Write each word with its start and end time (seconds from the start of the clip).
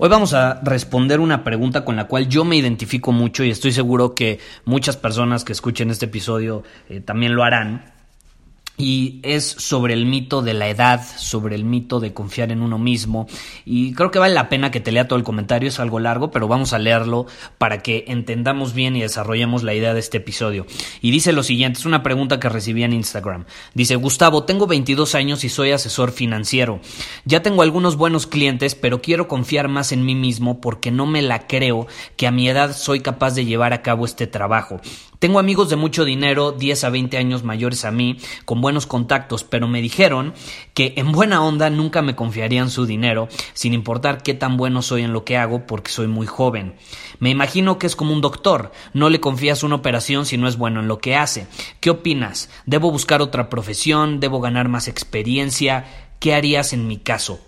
Hoy 0.00 0.08
vamos 0.08 0.32
a 0.32 0.60
responder 0.62 1.18
una 1.18 1.42
pregunta 1.42 1.84
con 1.84 1.96
la 1.96 2.04
cual 2.04 2.28
yo 2.28 2.44
me 2.44 2.54
identifico 2.54 3.10
mucho 3.10 3.42
y 3.42 3.50
estoy 3.50 3.72
seguro 3.72 4.14
que 4.14 4.38
muchas 4.64 4.96
personas 4.96 5.42
que 5.42 5.50
escuchen 5.50 5.90
este 5.90 6.06
episodio 6.06 6.62
eh, 6.88 7.00
también 7.00 7.34
lo 7.34 7.42
harán 7.42 7.97
y 8.78 9.18
es 9.24 9.44
sobre 9.44 9.92
el 9.92 10.06
mito 10.06 10.40
de 10.40 10.54
la 10.54 10.68
edad, 10.68 11.04
sobre 11.16 11.56
el 11.56 11.64
mito 11.64 11.98
de 11.98 12.14
confiar 12.14 12.52
en 12.52 12.62
uno 12.62 12.78
mismo 12.78 13.26
y 13.64 13.92
creo 13.92 14.12
que 14.12 14.20
vale 14.20 14.34
la 14.34 14.48
pena 14.48 14.70
que 14.70 14.80
te 14.80 14.92
lea 14.92 15.08
todo 15.08 15.18
el 15.18 15.24
comentario, 15.24 15.68
es 15.68 15.80
algo 15.80 15.98
largo, 15.98 16.30
pero 16.30 16.48
vamos 16.48 16.72
a 16.72 16.78
leerlo 16.78 17.26
para 17.58 17.78
que 17.82 18.04
entendamos 18.06 18.72
bien 18.72 18.96
y 18.96 19.02
desarrollemos 19.02 19.64
la 19.64 19.74
idea 19.74 19.94
de 19.94 20.00
este 20.00 20.18
episodio. 20.18 20.66
Y 21.02 21.10
dice 21.10 21.32
lo 21.32 21.42
siguiente, 21.42 21.80
es 21.80 21.86
una 21.86 22.02
pregunta 22.02 22.38
que 22.38 22.48
recibí 22.48 22.84
en 22.84 22.92
Instagram. 22.92 23.44
Dice, 23.74 23.96
Gustavo, 23.96 24.44
tengo 24.44 24.66
22 24.66 25.14
años 25.16 25.44
y 25.44 25.48
soy 25.48 25.72
asesor 25.72 26.12
financiero. 26.12 26.80
Ya 27.24 27.42
tengo 27.42 27.62
algunos 27.62 27.96
buenos 27.96 28.26
clientes, 28.26 28.74
pero 28.74 29.02
quiero 29.02 29.26
confiar 29.26 29.68
más 29.68 29.92
en 29.92 30.04
mí 30.04 30.14
mismo 30.14 30.60
porque 30.60 30.90
no 30.90 31.06
me 31.06 31.22
la 31.22 31.46
creo 31.46 31.86
que 32.16 32.26
a 32.26 32.30
mi 32.30 32.48
edad 32.48 32.76
soy 32.76 33.00
capaz 33.00 33.34
de 33.34 33.44
llevar 33.44 33.72
a 33.72 33.82
cabo 33.82 34.04
este 34.04 34.26
trabajo. 34.26 34.80
Tengo 35.18 35.40
amigos 35.40 35.68
de 35.68 35.74
mucho 35.74 36.04
dinero, 36.04 36.52
10 36.52 36.84
a 36.84 36.90
20 36.90 37.18
años 37.18 37.42
mayores 37.42 37.84
a 37.84 37.90
mí, 37.90 38.18
con 38.44 38.60
buenos 38.60 38.86
contactos, 38.86 39.42
pero 39.42 39.66
me 39.66 39.82
dijeron 39.82 40.32
que 40.74 40.94
en 40.96 41.10
buena 41.10 41.42
onda 41.42 41.70
nunca 41.70 42.02
me 42.02 42.14
confiarían 42.14 42.70
su 42.70 42.86
dinero, 42.86 43.28
sin 43.52 43.74
importar 43.74 44.22
qué 44.22 44.34
tan 44.34 44.56
bueno 44.56 44.80
soy 44.80 45.02
en 45.02 45.12
lo 45.12 45.24
que 45.24 45.36
hago, 45.36 45.66
porque 45.66 45.90
soy 45.90 46.06
muy 46.06 46.28
joven. 46.28 46.76
Me 47.18 47.30
imagino 47.30 47.80
que 47.80 47.88
es 47.88 47.96
como 47.96 48.12
un 48.12 48.20
doctor, 48.20 48.70
no 48.92 49.10
le 49.10 49.18
confías 49.18 49.64
una 49.64 49.74
operación 49.74 50.24
si 50.24 50.38
no 50.38 50.46
es 50.46 50.56
bueno 50.56 50.78
en 50.78 50.86
lo 50.86 50.98
que 50.98 51.16
hace. 51.16 51.48
¿Qué 51.80 51.90
opinas? 51.90 52.48
¿Debo 52.64 52.92
buscar 52.92 53.20
otra 53.20 53.50
profesión? 53.50 54.20
¿Debo 54.20 54.40
ganar 54.40 54.68
más 54.68 54.86
experiencia? 54.86 55.84
¿Qué 56.20 56.32
harías 56.32 56.72
en 56.72 56.86
mi 56.86 56.96
caso? 56.98 57.40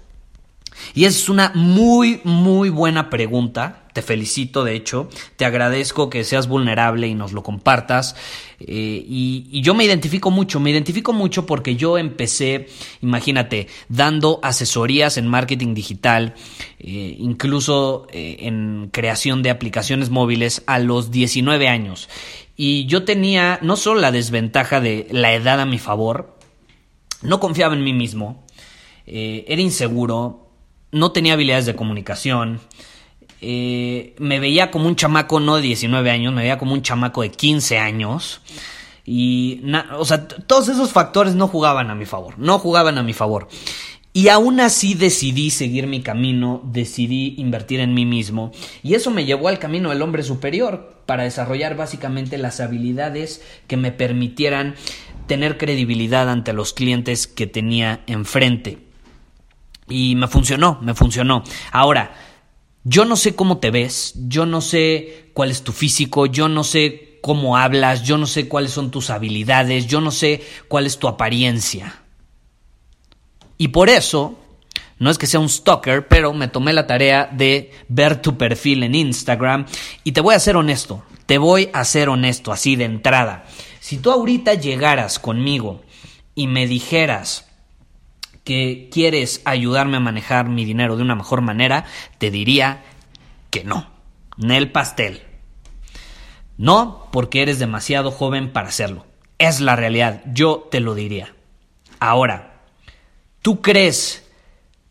Y 0.94 1.04
es 1.04 1.28
una 1.28 1.52
muy, 1.54 2.20
muy 2.24 2.70
buena 2.70 3.10
pregunta. 3.10 3.84
Te 3.92 4.02
felicito, 4.02 4.64
de 4.64 4.74
hecho. 4.74 5.08
Te 5.36 5.44
agradezco 5.44 6.10
que 6.10 6.24
seas 6.24 6.46
vulnerable 6.46 7.08
y 7.08 7.14
nos 7.14 7.32
lo 7.32 7.42
compartas. 7.42 8.14
Eh, 8.60 9.04
y, 9.06 9.60
yo 9.62 9.74
me 9.74 9.84
identifico 9.84 10.30
mucho, 10.30 10.60
me 10.60 10.70
identifico 10.70 11.12
mucho 11.12 11.46
porque 11.46 11.76
yo 11.76 11.98
empecé, 11.98 12.68
imagínate, 13.00 13.68
dando 13.88 14.38
asesorías 14.42 15.16
en 15.16 15.26
marketing 15.26 15.74
digital, 15.74 16.34
eh, 16.78 17.16
incluso 17.18 18.06
eh, 18.12 18.36
en 18.40 18.90
creación 18.92 19.42
de 19.42 19.50
aplicaciones 19.50 20.10
móviles 20.10 20.62
a 20.66 20.78
los 20.78 21.10
19 21.10 21.68
años. 21.68 22.08
Y 22.56 22.86
yo 22.86 23.04
tenía 23.04 23.58
no 23.62 23.76
solo 23.76 24.00
la 24.00 24.12
desventaja 24.12 24.80
de 24.80 25.06
la 25.10 25.32
edad 25.32 25.60
a 25.60 25.66
mi 25.66 25.78
favor, 25.78 26.36
no 27.22 27.40
confiaba 27.40 27.74
en 27.74 27.82
mí 27.82 27.94
mismo, 27.94 28.44
era 29.06 29.60
inseguro, 29.60 30.49
no 30.92 31.12
tenía 31.12 31.34
habilidades 31.34 31.66
de 31.66 31.76
comunicación, 31.76 32.60
eh, 33.40 34.14
me 34.18 34.38
veía 34.38 34.70
como 34.70 34.86
un 34.86 34.96
chamaco 34.96 35.40
no 35.40 35.56
de 35.56 35.62
19 35.62 36.10
años, 36.10 36.32
me 36.32 36.42
veía 36.42 36.58
como 36.58 36.74
un 36.74 36.82
chamaco 36.82 37.22
de 37.22 37.30
15 37.30 37.78
años. 37.78 38.40
Y, 39.04 39.62
o 39.96 40.04
sea, 40.04 40.28
todos 40.28 40.68
esos 40.68 40.92
factores 40.92 41.34
no 41.34 41.48
jugaban 41.48 41.90
a 41.90 41.94
mi 41.94 42.06
favor, 42.06 42.38
no 42.38 42.58
jugaban 42.58 42.98
a 42.98 43.02
mi 43.02 43.12
favor. 43.12 43.48
Y 44.12 44.28
aún 44.28 44.58
así 44.58 44.94
decidí 44.94 45.50
seguir 45.50 45.86
mi 45.86 46.02
camino, 46.02 46.60
decidí 46.64 47.36
invertir 47.38 47.78
en 47.78 47.94
mí 47.94 48.04
mismo 48.06 48.50
y 48.82 48.94
eso 48.94 49.12
me 49.12 49.24
llevó 49.24 49.46
al 49.46 49.60
camino 49.60 49.90
del 49.90 50.02
hombre 50.02 50.24
superior 50.24 50.96
para 51.06 51.22
desarrollar 51.22 51.76
básicamente 51.76 52.36
las 52.36 52.58
habilidades 52.58 53.40
que 53.68 53.76
me 53.76 53.92
permitieran 53.92 54.74
tener 55.28 55.58
credibilidad 55.58 56.28
ante 56.28 56.52
los 56.52 56.72
clientes 56.72 57.28
que 57.28 57.46
tenía 57.46 58.02
enfrente. 58.08 58.89
Y 59.90 60.14
me 60.14 60.28
funcionó, 60.28 60.78
me 60.80 60.94
funcionó. 60.94 61.44
Ahora, 61.72 62.14
yo 62.84 63.04
no 63.04 63.16
sé 63.16 63.34
cómo 63.34 63.58
te 63.58 63.70
ves, 63.70 64.14
yo 64.28 64.46
no 64.46 64.62
sé 64.62 65.30
cuál 65.34 65.50
es 65.50 65.62
tu 65.62 65.72
físico, 65.72 66.24
yo 66.24 66.48
no 66.48 66.64
sé 66.64 67.18
cómo 67.20 67.58
hablas, 67.58 68.04
yo 68.04 68.16
no 68.16 68.26
sé 68.26 68.48
cuáles 68.48 68.70
son 68.70 68.90
tus 68.90 69.10
habilidades, 69.10 69.86
yo 69.86 70.00
no 70.00 70.10
sé 70.10 70.42
cuál 70.68 70.86
es 70.86 70.98
tu 70.98 71.06
apariencia. 71.06 72.02
Y 73.58 73.68
por 73.68 73.90
eso, 73.90 74.38
no 74.98 75.10
es 75.10 75.18
que 75.18 75.26
sea 75.26 75.40
un 75.40 75.50
stalker, 75.50 76.08
pero 76.08 76.32
me 76.32 76.48
tomé 76.48 76.72
la 76.72 76.86
tarea 76.86 77.28
de 77.30 77.72
ver 77.88 78.22
tu 78.22 78.38
perfil 78.38 78.82
en 78.82 78.94
Instagram 78.94 79.66
y 80.02 80.12
te 80.12 80.22
voy 80.22 80.34
a 80.34 80.40
ser 80.40 80.56
honesto, 80.56 81.02
te 81.26 81.36
voy 81.36 81.68
a 81.74 81.84
ser 81.84 82.08
honesto 82.08 82.52
así 82.52 82.76
de 82.76 82.84
entrada. 82.84 83.44
Si 83.80 83.98
tú 83.98 84.10
ahorita 84.10 84.54
llegaras 84.54 85.18
conmigo 85.18 85.82
y 86.34 86.46
me 86.46 86.66
dijeras, 86.66 87.49
que 88.44 88.88
quieres 88.92 89.42
ayudarme 89.44 89.98
a 89.98 90.00
manejar 90.00 90.48
mi 90.48 90.64
dinero 90.64 90.96
de 90.96 91.02
una 91.02 91.14
mejor 91.14 91.40
manera, 91.40 91.84
te 92.18 92.30
diría 92.30 92.82
que 93.50 93.64
no. 93.64 93.90
Nel 94.36 94.70
pastel. 94.70 95.22
No, 96.56 97.08
porque 97.12 97.42
eres 97.42 97.58
demasiado 97.58 98.10
joven 98.10 98.52
para 98.52 98.68
hacerlo. 98.68 99.06
Es 99.38 99.60
la 99.60 99.76
realidad, 99.76 100.22
yo 100.26 100.68
te 100.70 100.80
lo 100.80 100.94
diría. 100.94 101.34
Ahora, 101.98 102.60
¿tú 103.42 103.62
crees 103.62 104.28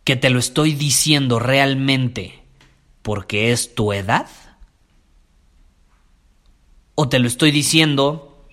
que 0.03 0.15
te 0.15 0.29
lo 0.29 0.39
estoy 0.39 0.73
diciendo 0.73 1.37
realmente 1.39 2.43
porque 3.01 3.51
es 3.51 3.75
tu 3.75 3.93
edad? 3.93 4.27
¿O 6.95 7.09
te 7.09 7.19
lo 7.19 7.27
estoy 7.27 7.51
diciendo 7.51 8.45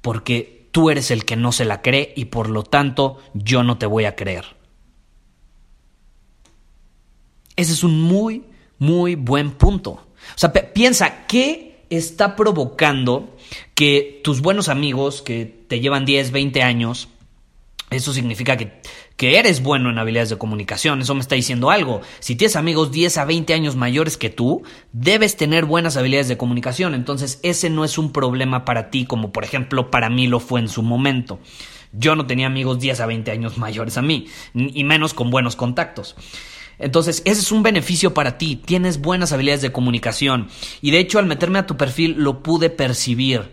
porque 0.00 0.53
tú 0.74 0.90
eres 0.90 1.12
el 1.12 1.24
que 1.24 1.36
no 1.36 1.52
se 1.52 1.64
la 1.64 1.82
cree 1.82 2.12
y 2.16 2.24
por 2.24 2.50
lo 2.50 2.64
tanto 2.64 3.18
yo 3.32 3.62
no 3.62 3.78
te 3.78 3.86
voy 3.86 4.06
a 4.06 4.16
creer. 4.16 4.44
Ese 7.54 7.72
es 7.74 7.84
un 7.84 8.02
muy, 8.02 8.42
muy 8.80 9.14
buen 9.14 9.52
punto. 9.52 9.90
O 9.92 10.34
sea, 10.34 10.52
piensa, 10.52 11.28
¿qué 11.28 11.86
está 11.90 12.34
provocando 12.34 13.36
que 13.76 14.20
tus 14.24 14.40
buenos 14.40 14.68
amigos 14.68 15.22
que 15.22 15.46
te 15.68 15.78
llevan 15.78 16.04
10, 16.04 16.32
20 16.32 16.62
años, 16.64 17.08
eso 17.90 18.12
significa 18.12 18.56
que 18.56 18.82
que 19.16 19.38
eres 19.38 19.62
bueno 19.62 19.90
en 19.90 19.98
habilidades 19.98 20.30
de 20.30 20.38
comunicación. 20.38 21.00
Eso 21.00 21.14
me 21.14 21.20
está 21.20 21.34
diciendo 21.34 21.70
algo. 21.70 22.00
Si 22.20 22.34
tienes 22.36 22.56
amigos 22.56 22.90
10 22.90 23.18
a 23.18 23.24
20 23.24 23.54
años 23.54 23.76
mayores 23.76 24.16
que 24.16 24.30
tú, 24.30 24.62
debes 24.92 25.36
tener 25.36 25.64
buenas 25.64 25.96
habilidades 25.96 26.28
de 26.28 26.36
comunicación. 26.36 26.94
Entonces, 26.94 27.38
ese 27.42 27.70
no 27.70 27.84
es 27.84 27.98
un 27.98 28.12
problema 28.12 28.64
para 28.64 28.90
ti, 28.90 29.04
como 29.04 29.32
por 29.32 29.44
ejemplo 29.44 29.90
para 29.90 30.10
mí 30.10 30.26
lo 30.26 30.40
fue 30.40 30.60
en 30.60 30.68
su 30.68 30.82
momento. 30.82 31.38
Yo 31.92 32.16
no 32.16 32.26
tenía 32.26 32.48
amigos 32.48 32.80
10 32.80 33.00
a 33.00 33.06
20 33.06 33.30
años 33.30 33.56
mayores 33.56 33.96
a 33.96 34.02
mí, 34.02 34.26
y 34.52 34.82
menos 34.82 35.14
con 35.14 35.30
buenos 35.30 35.54
contactos. 35.54 36.16
Entonces, 36.80 37.22
ese 37.24 37.40
es 37.40 37.52
un 37.52 37.62
beneficio 37.62 38.14
para 38.14 38.36
ti. 38.36 38.56
Tienes 38.56 39.00
buenas 39.00 39.32
habilidades 39.32 39.62
de 39.62 39.70
comunicación. 39.70 40.48
Y 40.80 40.90
de 40.90 40.98
hecho, 40.98 41.20
al 41.20 41.26
meterme 41.26 41.60
a 41.60 41.66
tu 41.66 41.76
perfil, 41.76 42.16
lo 42.18 42.42
pude 42.42 42.68
percibir 42.68 43.52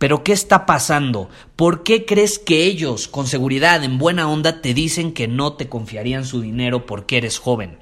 pero 0.00 0.24
¿qué 0.24 0.32
está 0.32 0.64
pasando? 0.64 1.28
¿Por 1.56 1.82
qué 1.82 2.06
crees 2.06 2.38
que 2.38 2.64
ellos, 2.64 3.06
con 3.06 3.26
seguridad, 3.26 3.84
en 3.84 3.98
buena 3.98 4.30
onda, 4.30 4.62
te 4.62 4.72
dicen 4.72 5.12
que 5.12 5.28
no 5.28 5.52
te 5.52 5.68
confiarían 5.68 6.24
su 6.24 6.40
dinero 6.40 6.86
porque 6.86 7.18
eres 7.18 7.38
joven? 7.38 7.78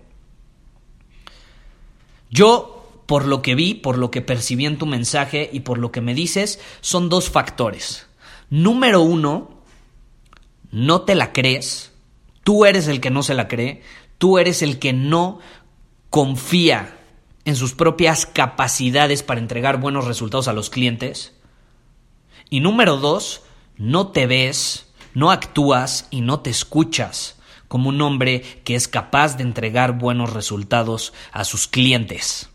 Yo, 2.29 3.05
por 3.06 3.25
lo 3.25 3.41
que 3.41 3.55
vi, 3.55 3.75
por 3.75 3.99
lo 3.99 4.11
que 4.11 4.20
percibí 4.20 4.67
en 4.67 4.79
tu 4.79 4.85
mensaje 4.85 5.49
y 5.53 5.61
por 5.61 5.79
lo 5.79 5.93
que 5.93 6.00
me 6.00 6.12
dices, 6.12 6.59
son 6.81 7.09
dos 7.09 7.31
factores. 7.31 8.09
Número 8.50 9.00
uno, 9.00 9.62
no 10.73 11.03
te 11.03 11.15
la 11.15 11.32
crees, 11.32 11.93
tú 12.43 12.65
eres 12.65 12.88
el 12.88 13.00
que 13.00 13.11
no 13.11 13.23
se 13.23 13.35
la 13.35 13.47
cree, 13.47 13.81
tú 14.19 14.38
eres 14.38 14.62
el 14.62 14.81
que 14.81 14.93
no 14.93 15.38
confía 16.11 16.99
en 17.44 17.55
sus 17.55 17.75
propias 17.75 18.26
capacidades 18.26 19.23
para 19.23 19.38
entregar 19.38 19.79
buenos 19.79 20.05
resultados 20.06 20.49
a 20.49 20.53
los 20.53 20.69
clientes. 20.69 21.38
Y 22.50 22.61
número 22.61 22.97
dos, 22.97 23.43
no 23.77 24.09
te 24.09 24.27
ves, 24.27 24.87
no 25.15 25.31
actúas 25.31 26.09
y 26.11 26.21
no 26.21 26.41
te 26.41 26.50
escuchas 26.50 27.39
como 27.69 27.91
un 27.91 28.00
hombre 28.00 28.43
que 28.65 28.75
es 28.75 28.89
capaz 28.89 29.37
de 29.37 29.43
entregar 29.43 29.99
buenos 29.99 30.33
resultados 30.33 31.12
a 31.33 31.45
sus 31.45 31.69
clientes. 31.69 32.49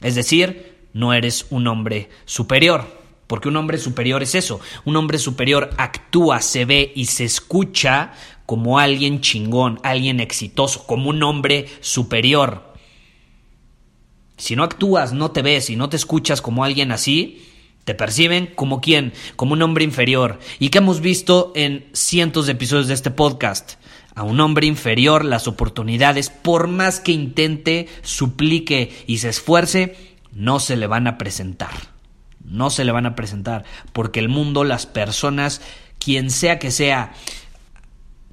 Es 0.00 0.14
decir, 0.14 0.86
no 0.92 1.12
eres 1.12 1.46
un 1.50 1.66
hombre 1.66 2.08
superior. 2.24 3.00
Porque 3.26 3.48
un 3.48 3.56
hombre 3.56 3.78
superior 3.78 4.24
es 4.24 4.34
eso. 4.34 4.58
Un 4.84 4.96
hombre 4.96 5.16
superior 5.18 5.70
actúa, 5.76 6.40
se 6.40 6.64
ve 6.64 6.92
y 6.96 7.06
se 7.06 7.24
escucha 7.24 8.12
como 8.44 8.80
alguien 8.80 9.20
chingón, 9.20 9.78
alguien 9.84 10.18
exitoso, 10.18 10.84
como 10.84 11.10
un 11.10 11.22
hombre 11.22 11.68
superior. 11.80 12.74
Si 14.36 14.56
no 14.56 14.64
actúas, 14.64 15.12
no 15.12 15.30
te 15.30 15.42
ves 15.42 15.70
y 15.70 15.76
no 15.76 15.88
te 15.88 15.96
escuchas 15.96 16.42
como 16.42 16.64
alguien 16.64 16.90
así, 16.90 17.46
te 17.84 17.94
perciben 17.94 18.52
como 18.54 18.80
quién, 18.80 19.12
como 19.36 19.54
un 19.54 19.62
hombre 19.62 19.84
inferior. 19.84 20.38
Y 20.58 20.68
que 20.68 20.78
hemos 20.78 21.00
visto 21.00 21.52
en 21.54 21.86
cientos 21.92 22.46
de 22.46 22.52
episodios 22.52 22.88
de 22.88 22.94
este 22.94 23.10
podcast. 23.10 23.74
A 24.14 24.22
un 24.22 24.40
hombre 24.40 24.66
inferior 24.66 25.24
las 25.24 25.48
oportunidades, 25.48 26.30
por 26.30 26.68
más 26.68 27.00
que 27.00 27.12
intente, 27.12 27.88
suplique 28.02 28.92
y 29.06 29.18
se 29.18 29.28
esfuerce, 29.28 29.96
no 30.32 30.60
se 30.60 30.76
le 30.76 30.86
van 30.86 31.06
a 31.06 31.16
presentar 31.16 31.70
no 32.50 32.68
se 32.70 32.84
le 32.84 32.92
van 32.92 33.06
a 33.06 33.14
presentar, 33.14 33.64
porque 33.92 34.18
el 34.18 34.28
mundo, 34.28 34.64
las 34.64 34.86
personas, 34.86 35.60
quien 35.98 36.30
sea 36.30 36.58
que 36.58 36.70
sea 36.70 37.12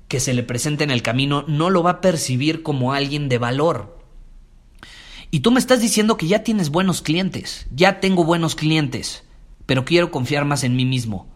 que 0.07 0.19
se 0.19 0.33
le 0.33 0.43
presente 0.43 0.83
en 0.83 0.91
el 0.91 1.01
camino, 1.01 1.43
no 1.47 1.69
lo 1.69 1.83
va 1.83 1.91
a 1.91 2.01
percibir 2.01 2.63
como 2.63 2.93
alguien 2.93 3.27
de 3.27 3.37
valor. 3.37 3.97
Y 5.31 5.41
tú 5.41 5.51
me 5.51 5.59
estás 5.59 5.81
diciendo 5.81 6.15
que 6.15 6.27
ya 6.27 6.43
tienes 6.43 6.69
buenos 6.69 7.01
clientes, 7.01 7.67
ya 7.75 7.99
tengo 7.99 8.23
buenos 8.23 8.55
clientes, 8.55 9.25
pero 9.67 9.85
quiero 9.85 10.09
confiar 10.09 10.45
más 10.45 10.63
en 10.63 10.75
mí 10.75 10.85
mismo. 10.85 11.27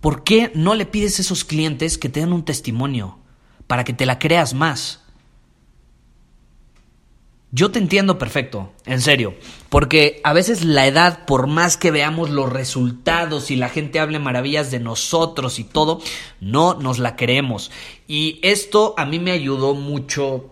¿Por 0.00 0.24
qué 0.24 0.50
no 0.54 0.74
le 0.74 0.86
pides 0.86 1.18
a 1.18 1.22
esos 1.22 1.44
clientes 1.44 1.98
que 1.98 2.08
te 2.08 2.20
den 2.20 2.32
un 2.32 2.44
testimonio 2.44 3.18
para 3.66 3.84
que 3.84 3.92
te 3.92 4.06
la 4.06 4.18
creas 4.18 4.54
más? 4.54 5.04
Yo 7.56 7.70
te 7.70 7.78
entiendo 7.78 8.18
perfecto, 8.18 8.72
en 8.84 9.00
serio, 9.00 9.34
porque 9.68 10.20
a 10.24 10.32
veces 10.32 10.64
la 10.64 10.88
edad, 10.88 11.24
por 11.24 11.46
más 11.46 11.76
que 11.76 11.92
veamos 11.92 12.30
los 12.30 12.52
resultados 12.52 13.52
y 13.52 13.54
la 13.54 13.68
gente 13.68 14.00
hable 14.00 14.18
maravillas 14.18 14.72
de 14.72 14.80
nosotros 14.80 15.60
y 15.60 15.64
todo, 15.64 16.00
no 16.40 16.74
nos 16.74 16.98
la 16.98 17.14
creemos. 17.14 17.70
Y 18.08 18.40
esto 18.42 18.94
a 18.98 19.06
mí 19.06 19.20
me 19.20 19.30
ayudó 19.30 19.74
mucho, 19.74 20.50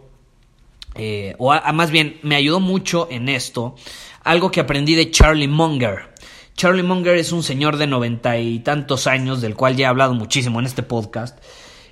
eh, 0.95 1.35
o 1.39 1.53
más 1.73 1.91
bien 1.91 2.21
me 2.23 2.37
ayudó 2.37 2.61
mucho 2.61 3.09
en 3.11 3.29
esto, 3.29 3.75
algo 4.25 4.51
que 4.51 4.61
aprendí 4.61 4.95
de 4.95 5.11
Charlie 5.11 5.49
Munger. 5.49 6.13
Charlie 6.55 6.83
Munger 6.83 7.17
es 7.17 7.33
un 7.33 7.43
señor 7.43 7.77
de 7.77 7.87
noventa 7.87 8.39
y 8.39 8.61
tantos 8.61 9.07
años, 9.07 9.41
del 9.41 9.55
cual 9.55 9.77
ya 9.77 9.87
he 9.87 9.89
hablado 9.89 10.15
muchísimo 10.15 10.61
en 10.61 10.67
este 10.67 10.83
podcast. 10.83 11.39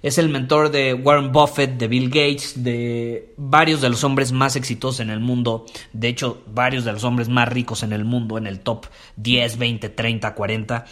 Es 0.02 0.16
el 0.16 0.30
mentor 0.30 0.70
de 0.70 0.94
Warren 0.94 1.30
Buffett, 1.30 1.76
de 1.76 1.88
Bill 1.88 2.08
Gates, 2.08 2.62
de 2.62 3.34
varios 3.36 3.82
de 3.82 3.90
los 3.90 4.02
hombres 4.02 4.32
más 4.32 4.56
exitosos 4.56 5.00
en 5.00 5.10
el 5.10 5.20
mundo. 5.20 5.66
De 5.92 6.08
hecho, 6.08 6.42
varios 6.46 6.84
de 6.84 6.92
los 6.92 7.04
hombres 7.04 7.28
más 7.28 7.48
ricos 7.48 7.82
en 7.82 7.92
el 7.92 8.04
mundo, 8.04 8.38
en 8.38 8.46
el 8.46 8.60
top 8.60 8.86
10, 9.16 9.58
20, 9.58 9.88
30, 9.90 10.34
40. 10.34 10.84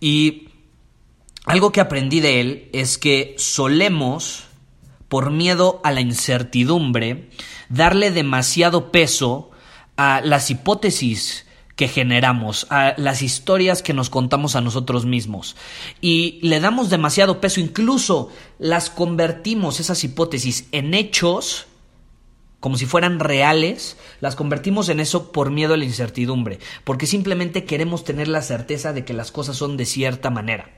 Y 0.00 0.48
algo 1.44 1.70
que 1.70 1.80
aprendí 1.80 2.18
de 2.18 2.40
él 2.40 2.68
es 2.72 2.98
que 2.98 3.36
solemos, 3.38 4.46
por 5.08 5.30
miedo 5.30 5.80
a 5.84 5.92
la 5.92 6.00
incertidumbre, 6.00 7.28
darle 7.68 8.10
demasiado 8.10 8.90
peso 8.90 9.52
a 9.96 10.20
las 10.22 10.50
hipótesis 10.50 11.46
que 11.76 11.88
generamos, 11.88 12.66
a 12.70 12.94
las 12.96 13.20
historias 13.20 13.82
que 13.82 13.92
nos 13.92 14.08
contamos 14.08 14.56
a 14.56 14.62
nosotros 14.62 15.04
mismos. 15.04 15.56
Y 16.00 16.38
le 16.42 16.58
damos 16.58 16.88
demasiado 16.88 17.40
peso, 17.40 17.60
incluso 17.60 18.30
las 18.58 18.88
convertimos, 18.88 19.78
esas 19.78 20.02
hipótesis, 20.02 20.68
en 20.72 20.94
hechos, 20.94 21.66
como 22.60 22.78
si 22.78 22.86
fueran 22.86 23.20
reales, 23.20 23.98
las 24.20 24.36
convertimos 24.36 24.88
en 24.88 25.00
eso 25.00 25.30
por 25.32 25.50
miedo 25.50 25.74
a 25.74 25.76
la 25.76 25.84
incertidumbre, 25.84 26.58
porque 26.82 27.06
simplemente 27.06 27.64
queremos 27.64 28.04
tener 28.04 28.28
la 28.28 28.40
certeza 28.40 28.94
de 28.94 29.04
que 29.04 29.12
las 29.12 29.30
cosas 29.30 29.56
son 29.58 29.76
de 29.76 29.84
cierta 29.84 30.30
manera. 30.30 30.70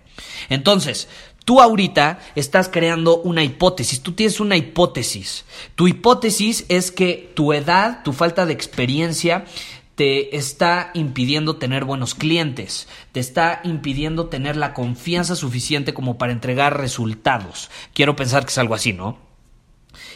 Entonces, 0.49 1.09
tú 1.49 1.63
ahorita 1.63 2.19
estás 2.35 2.69
creando 2.69 3.23
una 3.23 3.43
hipótesis, 3.43 4.03
tú 4.03 4.13
tienes 4.13 4.39
una 4.39 4.59
hipótesis. 4.59 5.47
Tu 5.77 5.89
hipótesis 5.89 6.67
es 6.69 6.93
que 6.93 7.33
tu 7.35 7.55
edad, 7.55 8.03
tu 8.03 8.13
falta 8.13 8.45
de 8.45 8.53
experiencia, 8.53 9.47
te 9.95 10.37
está 10.37 10.91
impidiendo 10.93 11.57
tener 11.57 11.87
buenos 11.87 12.15
clientes, 12.15 12.87
te 13.13 13.21
está 13.21 13.63
impidiendo 13.65 14.27
tener 14.27 14.57
la 14.57 14.75
confianza 14.75 15.37
suficiente 15.37 15.95
como 15.95 16.19
para 16.19 16.35
entregar 16.35 16.79
resultados. 16.79 17.71
Quiero 17.95 18.15
pensar 18.15 18.45
que 18.45 18.51
es 18.51 18.59
algo 18.59 18.75
así, 18.75 18.93
¿no? 18.93 19.17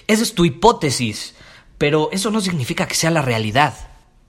Esa 0.09 0.25
es 0.25 0.35
tu 0.35 0.45
hipótesis, 0.45 1.35
pero 1.79 2.11
eso 2.13 2.31
no 2.31 2.43
significa 2.43 2.87
que 2.87 2.95
sea 2.95 3.11
la 3.11 3.23
realidad. 3.23 3.73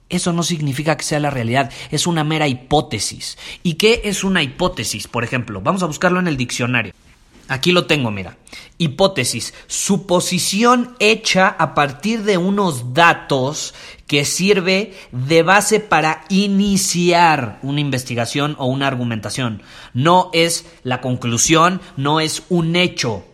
Eso 0.08 0.32
no 0.32 0.42
significa 0.42 0.96
que 0.96 1.04
sea 1.04 1.20
la 1.20 1.30
realidad, 1.30 1.72
es 1.90 2.06
una 2.06 2.24
mera 2.24 2.46
hipótesis. 2.46 3.38
¿Y 3.62 3.74
qué 3.74 4.02
es 4.04 4.22
una 4.22 4.42
hipótesis? 4.42 5.08
Por 5.08 5.24
ejemplo, 5.24 5.60
vamos 5.60 5.82
a 5.82 5.86
buscarlo 5.86 6.20
en 6.20 6.28
el 6.28 6.36
diccionario. 6.36 6.92
Aquí 7.48 7.72
lo 7.72 7.86
tengo, 7.86 8.10
mira. 8.10 8.38
Hipótesis, 8.78 9.52
suposición 9.66 10.96
hecha 10.98 11.48
a 11.48 11.74
partir 11.74 12.22
de 12.22 12.38
unos 12.38 12.94
datos 12.94 13.74
que 14.06 14.24
sirve 14.24 14.94
de 15.12 15.42
base 15.42 15.80
para 15.80 16.24
iniciar 16.30 17.58
una 17.62 17.80
investigación 17.80 18.56
o 18.58 18.66
una 18.66 18.86
argumentación. 18.86 19.62
No 19.92 20.30
es 20.32 20.64
la 20.84 21.00
conclusión, 21.00 21.82
no 21.96 22.20
es 22.20 22.44
un 22.48 22.76
hecho. 22.76 23.24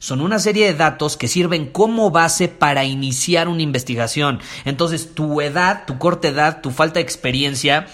Son 0.00 0.20
una 0.22 0.38
serie 0.38 0.66
de 0.66 0.74
datos 0.74 1.16
que 1.16 1.28
sirven 1.28 1.66
como 1.66 2.10
base 2.10 2.48
para 2.48 2.84
iniciar 2.84 3.48
una 3.48 3.62
investigación. 3.62 4.40
Entonces, 4.64 5.14
tu 5.14 5.40
edad, 5.40 5.84
tu 5.86 5.98
corta 5.98 6.28
edad, 6.28 6.62
tu 6.62 6.70
falta 6.70 6.94
de 6.94 7.02
experiencia 7.02 7.86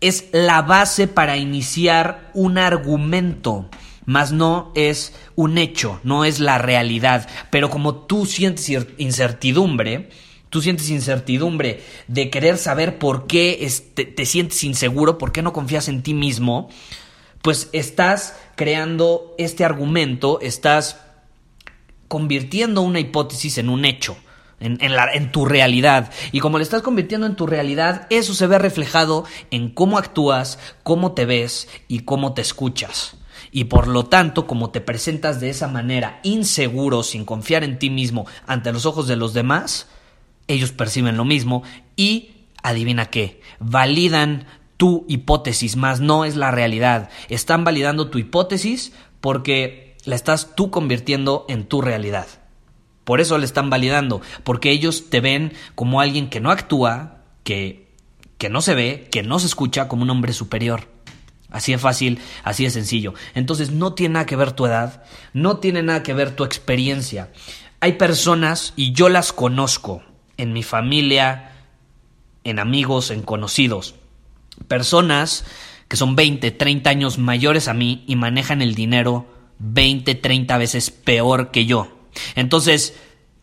es 0.00 0.26
la 0.32 0.62
base 0.62 1.08
para 1.08 1.36
iniciar 1.36 2.30
un 2.34 2.56
argumento 2.56 3.68
mas 4.06 4.32
no 4.32 4.70
es 4.74 5.14
un 5.34 5.58
hecho, 5.58 6.00
no 6.02 6.24
es 6.24 6.40
la 6.40 6.58
realidad. 6.58 7.28
Pero 7.50 7.70
como 7.70 7.94
tú 7.94 8.26
sientes 8.26 8.70
incertidumbre, 8.98 10.10
tú 10.50 10.60
sientes 10.60 10.90
incertidumbre 10.90 11.82
de 12.06 12.30
querer 12.30 12.58
saber 12.58 12.98
por 12.98 13.26
qué 13.26 13.66
te 13.94 14.26
sientes 14.26 14.62
inseguro, 14.64 15.18
por 15.18 15.32
qué 15.32 15.42
no 15.42 15.52
confías 15.52 15.88
en 15.88 16.02
ti 16.02 16.14
mismo, 16.14 16.68
pues 17.42 17.68
estás 17.72 18.36
creando 18.56 19.34
este 19.38 19.64
argumento, 19.64 20.38
estás 20.40 21.03
convirtiendo 22.14 22.80
una 22.82 23.00
hipótesis 23.00 23.58
en 23.58 23.68
un 23.68 23.84
hecho. 23.84 24.16
En, 24.60 24.78
en, 24.80 25.32
tu 25.32 25.46
realidad. 25.46 26.12
Y 26.30 26.38
como 26.38 26.58
le 26.58 26.62
estás 26.62 26.80
convirtiendo 26.80 27.26
en 27.26 27.34
tu 27.34 27.44
realidad, 27.44 28.06
eso 28.08 28.34
se 28.34 28.46
ve 28.46 28.56
reflejado 28.56 29.24
en 29.50 29.68
cómo 29.68 29.98
actúas, 29.98 30.60
cómo 30.84 31.12
te 31.12 31.26
ves 31.26 31.68
y 31.88 32.00
cómo 32.00 32.32
te 32.34 32.42
escuchas. 32.42 33.16
Y 33.50 33.64
por 33.64 33.88
lo 33.88 34.06
tanto, 34.06 34.46
como 34.46 34.70
te 34.70 34.80
presentas 34.80 35.40
de 35.40 35.50
esa 35.50 35.66
manera, 35.66 36.20
inseguro, 36.22 37.02
sin 37.02 37.24
confiar 37.24 37.64
en 37.64 37.80
ti 37.80 37.90
mismo 37.90 38.26
ante 38.46 38.72
los 38.72 38.86
ojos 38.86 39.08
de 39.08 39.16
los 39.16 39.34
demás, 39.34 39.88
ellos 40.46 40.70
perciben 40.70 41.16
lo 41.16 41.24
mismo 41.24 41.64
y, 41.96 42.46
adivina 42.62 43.06
qué, 43.06 43.40
validan 43.58 44.46
tu 44.76 45.04
hipótesis, 45.08 45.76
más 45.76 45.98
no 45.98 46.24
es 46.24 46.36
la 46.36 46.52
realidad. 46.52 47.10
Están 47.28 47.64
validando 47.64 48.08
tu 48.08 48.18
hipótesis 48.18 48.92
porque 49.20 49.83
la 50.04 50.16
estás 50.16 50.54
tú 50.54 50.70
convirtiendo 50.70 51.46
en 51.48 51.64
tu 51.64 51.80
realidad. 51.80 52.26
Por 53.04 53.20
eso 53.20 53.36
la 53.38 53.44
están 53.44 53.70
validando, 53.70 54.22
porque 54.44 54.70
ellos 54.70 55.10
te 55.10 55.20
ven 55.20 55.52
como 55.74 56.00
alguien 56.00 56.30
que 56.30 56.40
no 56.40 56.50
actúa, 56.50 57.18
que, 57.42 57.92
que 58.38 58.48
no 58.48 58.62
se 58.62 58.74
ve, 58.74 59.08
que 59.10 59.22
no 59.22 59.38
se 59.38 59.46
escucha 59.46 59.88
como 59.88 60.02
un 60.02 60.10
hombre 60.10 60.32
superior. 60.32 60.88
Así 61.50 61.72
de 61.72 61.78
fácil, 61.78 62.18
así 62.42 62.64
de 62.64 62.70
sencillo. 62.70 63.14
Entonces 63.34 63.70
no 63.70 63.94
tiene 63.94 64.14
nada 64.14 64.26
que 64.26 64.36
ver 64.36 64.52
tu 64.52 64.66
edad, 64.66 65.04
no 65.32 65.58
tiene 65.58 65.82
nada 65.82 66.02
que 66.02 66.14
ver 66.14 66.34
tu 66.34 66.44
experiencia. 66.44 67.30
Hay 67.80 67.92
personas, 67.92 68.72
y 68.76 68.92
yo 68.92 69.08
las 69.08 69.32
conozco, 69.32 70.02
en 70.36 70.52
mi 70.52 70.62
familia, 70.62 71.52
en 72.42 72.58
amigos, 72.58 73.10
en 73.10 73.22
conocidos, 73.22 73.94
personas 74.68 75.44
que 75.88 75.96
son 75.96 76.16
20, 76.16 76.50
30 76.50 76.90
años 76.90 77.18
mayores 77.18 77.68
a 77.68 77.74
mí 77.74 78.04
y 78.06 78.16
manejan 78.16 78.62
el 78.62 78.74
dinero 78.74 79.33
20, 79.58 80.14
30 80.14 80.58
veces 80.58 80.90
peor 80.90 81.50
que 81.50 81.66
yo. 81.66 82.08
Entonces, 82.34 82.94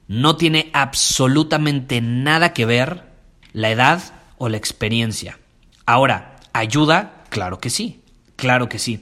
no 0.08 0.36
tiene 0.36 0.70
absolutamente 0.74 2.02
nada 2.02 2.54
que 2.54 2.66
ver 2.66 3.06
la 3.54 3.70
edad 3.70 4.02
o 4.38 4.50
la 4.50 4.58
experiencia. 4.58 5.40
Ahora, 5.86 6.38
¿ayuda? 6.54 7.24
Claro 7.30 7.60
que 7.60 7.70
sí. 7.70 8.02
Claro 8.36 8.70
que 8.70 8.80
sí. 8.80 9.02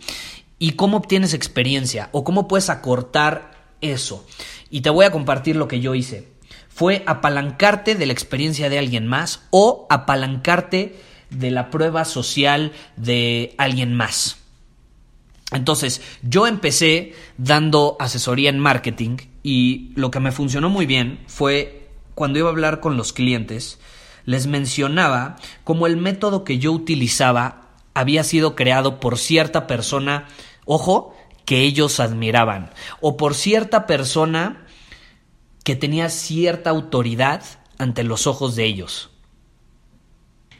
¿Y 0.59 0.73
cómo 0.73 0.97
obtienes 0.97 1.33
experiencia? 1.33 2.09
¿O 2.11 2.23
cómo 2.23 2.47
puedes 2.47 2.69
acortar 2.69 3.73
eso? 3.81 4.25
Y 4.69 4.81
te 4.81 4.89
voy 4.89 5.05
a 5.05 5.11
compartir 5.11 5.55
lo 5.55 5.67
que 5.67 5.79
yo 5.79 5.95
hice. 5.95 6.27
fue 6.67 7.03
apalancarte 7.07 7.95
de 7.95 8.05
la 8.05 8.13
experiencia 8.13 8.69
de 8.69 8.79
alguien 8.79 9.05
más 9.05 9.41
o 9.49 9.85
apalancarte 9.89 10.99
de 11.29 11.51
la 11.51 11.69
prueba 11.69 12.05
social 12.05 12.71
de 12.95 13.53
alguien 13.57 13.93
más. 13.95 14.37
Entonces, 15.51 16.01
yo 16.21 16.45
empecé 16.47 17.13
dando 17.37 17.97
asesoría 17.99 18.49
en 18.49 18.59
marketing 18.59 19.17
y 19.41 19.91
lo 19.95 20.11
que 20.11 20.19
me 20.19 20.31
funcionó 20.31 20.69
muy 20.69 20.85
bien 20.85 21.19
fue 21.27 21.89
cuando 22.13 22.37
iba 22.37 22.49
a 22.49 22.51
hablar 22.51 22.81
con 22.81 22.97
los 22.97 23.13
clientes, 23.13 23.79
les 24.25 24.45
mencionaba 24.45 25.37
cómo 25.63 25.87
el 25.87 25.97
método 25.97 26.43
que 26.43 26.59
yo 26.59 26.71
utilizaba 26.71 27.69
había 27.93 28.23
sido 28.23 28.55
creado 28.55 28.99
por 28.99 29.17
cierta 29.17 29.65
persona, 29.67 30.27
ojo, 30.65 31.15
que 31.45 31.61
ellos 31.61 31.99
admiraban, 31.99 32.71
o 33.01 33.17
por 33.17 33.33
cierta 33.33 33.87
persona 33.87 34.67
que 35.63 35.75
tenía 35.75 36.09
cierta 36.09 36.69
autoridad 36.69 37.43
ante 37.77 38.03
los 38.03 38.27
ojos 38.27 38.55
de 38.55 38.65
ellos. 38.65 39.09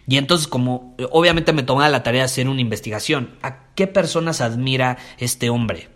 Y 0.10 0.18
entonces, 0.18 0.48
como 0.48 0.96
obviamente 1.12 1.54
me 1.54 1.62
tomaba 1.62 1.88
la 1.88 2.02
tarea 2.02 2.22
de 2.22 2.26
hacer 2.26 2.50
una 2.50 2.62
investigación, 2.62 3.36
¿a 3.44 3.74
qué 3.76 3.86
personas 3.86 4.42
admira 4.42 4.98
este 5.20 5.52
hombre? 5.52 5.90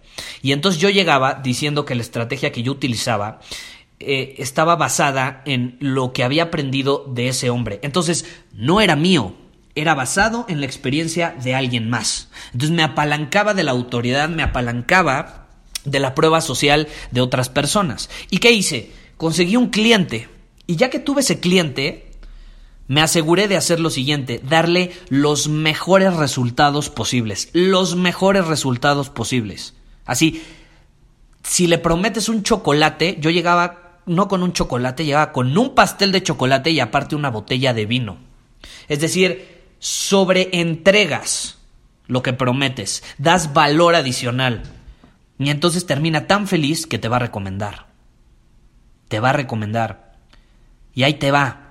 Y 0.44 0.52
entonces 0.52 0.80
yo 0.80 0.90
llegaba 0.92 1.42
diciendo 1.44 1.84
que 1.84 1.96
la 1.96 2.04
estrategia 2.04 2.52
que 2.52 2.62
yo 2.62 2.72
utilizaba 2.72 3.40
eh, 4.00 4.36
estaba 4.38 4.76
basada 4.76 5.42
en 5.46 5.78
lo 5.80 6.14
que 6.14 6.24
había 6.24 6.44
aprendido 6.44 7.06
de 7.08 7.30
ese 7.30 7.50
hombre. 7.50 7.80
Entonces, 7.82 8.26
no 8.54 8.82
era 8.82 8.96
mío, 8.96 9.34
era 9.74 9.96
basado 9.96 10.46
en 10.48 10.60
la 10.60 10.68
experiencia 10.68 11.36
de 11.42 11.56
alguien 11.56 11.90
más. 11.90 12.30
Entonces 12.52 12.76
me 12.76 12.84
apalancaba 12.84 13.56
de 13.56 13.64
la 13.64 13.72
autoridad, 13.72 14.30
me 14.30 14.44
apalancaba 14.44 15.48
de 15.86 16.00
la 16.00 16.14
prueba 16.14 16.42
social 16.42 16.88
de 17.10 17.22
otras 17.22 17.50
personas. 17.50 18.12
¿Y 18.30 18.38
qué 18.38 18.52
hice? 18.52 18.92
Conseguí 19.18 19.56
un 19.56 19.70
cliente. 19.70 20.30
Y 20.68 20.76
ya 20.76 20.92
que 20.92 21.00
tuve 21.00 21.22
ese 21.22 21.40
cliente, 21.40 22.13
me 22.88 23.02
aseguré 23.02 23.48
de 23.48 23.58
hacer 23.58 23.80
lo 23.80 23.90
siguiente, 23.90 24.42
darle 24.44 24.92
los 25.10 25.48
mejores 25.48 26.16
resultados 26.16 26.90
posibles. 26.90 27.50
Los 27.54 27.96
mejores 27.96 28.46
resultados 28.48 29.10
posibles. 29.10 29.74
Así, 30.06 30.44
si 31.44 31.68
le 31.68 31.78
prometes 31.78 32.30
un 32.30 32.44
chocolate, 32.44 33.18
yo 33.20 33.30
llegaba 33.30 34.00
no 34.06 34.28
con 34.28 34.44
un 34.44 34.54
chocolate, 34.54 35.06
llegaba 35.06 35.32
con 35.32 35.58
un 35.58 35.76
pastel 35.76 36.12
de 36.12 36.24
chocolate 36.24 36.72
y 36.72 36.80
aparte 36.80 37.16
una 37.16 37.30
botella 37.30 37.74
de 37.74 37.86
vino. 37.86 38.18
Es 38.88 39.00
decir, 39.00 39.64
sobreentregas 39.80 41.58
lo 42.08 42.22
que 42.22 42.34
prometes, 42.34 43.04
das 43.18 43.54
valor 43.54 43.96
adicional. 43.96 44.64
Y 45.40 45.50
entonces 45.50 45.86
termina 45.86 46.28
tan 46.28 46.48
feliz 46.48 46.86
que 46.86 47.00
te 47.00 47.08
va 47.08 47.16
a 47.18 47.20
recomendar. 47.20 47.88
Te 49.08 49.20
va 49.20 49.30
a 49.30 49.34
recomendar. 49.34 50.18
Y 50.94 51.04
ahí 51.04 51.16
te 51.16 51.32
va. 51.32 51.63